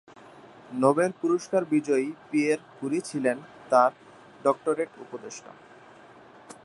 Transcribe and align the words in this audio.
Nobel 0.73 1.11
পুরস্কার 1.21 1.61
বিজয়ী 1.73 2.07
Pierre 2.29 2.59
Curie 2.75 2.99
ছিলেন 3.09 3.37
তাঁর 3.71 3.91
ডক্টরেট 4.45 4.91
উপদেষ্টা। 5.03 5.51